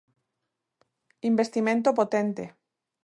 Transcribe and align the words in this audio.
Investimento 1.31 1.89
potente. 1.99 2.43